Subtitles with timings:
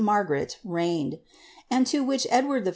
[0.01, 1.19] Margaret, reigned;
[1.69, 2.69] and to uhich Edward I.